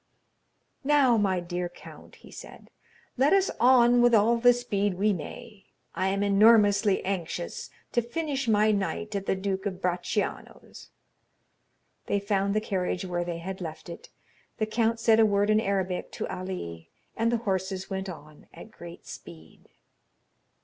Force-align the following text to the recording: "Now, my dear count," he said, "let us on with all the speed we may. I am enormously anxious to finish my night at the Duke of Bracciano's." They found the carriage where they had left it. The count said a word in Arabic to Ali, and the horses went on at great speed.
"Now, 0.83 1.15
my 1.15 1.39
dear 1.39 1.69
count," 1.69 2.15
he 2.15 2.31
said, 2.31 2.71
"let 3.17 3.33
us 3.33 3.51
on 3.59 4.01
with 4.01 4.15
all 4.15 4.37
the 4.37 4.51
speed 4.51 4.95
we 4.95 5.13
may. 5.13 5.67
I 5.93 6.07
am 6.07 6.23
enormously 6.23 7.05
anxious 7.05 7.69
to 7.91 8.01
finish 8.01 8.47
my 8.47 8.71
night 8.71 9.15
at 9.15 9.27
the 9.27 9.35
Duke 9.35 9.67
of 9.67 9.79
Bracciano's." 9.79 10.89
They 12.07 12.19
found 12.19 12.55
the 12.55 12.59
carriage 12.61 13.05
where 13.05 13.23
they 13.23 13.37
had 13.37 13.61
left 13.61 13.89
it. 13.89 14.09
The 14.57 14.65
count 14.65 14.99
said 14.99 15.19
a 15.19 15.25
word 15.27 15.51
in 15.51 15.59
Arabic 15.61 16.11
to 16.13 16.27
Ali, 16.35 16.89
and 17.15 17.31
the 17.31 17.37
horses 17.45 17.91
went 17.91 18.09
on 18.09 18.47
at 18.55 18.71
great 18.71 19.05
speed. 19.05 19.69